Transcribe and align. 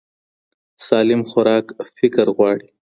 سالم 0.87 1.21
خوراک 1.29 1.65
فکر 1.97 2.25
غواړي. 2.37 2.69